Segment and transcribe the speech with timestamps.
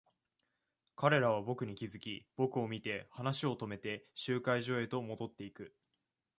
[0.95, 5.75] 彼らは僕に気づき、僕を見て話を止めて、集会所へと戻っていく。